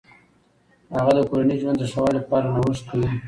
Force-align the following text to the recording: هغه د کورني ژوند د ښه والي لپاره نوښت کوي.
هغه 0.95 1.11
د 1.17 1.19
کورني 1.29 1.55
ژوند 1.61 1.77
د 1.79 1.83
ښه 1.91 1.99
والي 2.03 2.17
لپاره 2.19 2.47
نوښت 2.53 2.83
کوي. 2.89 3.09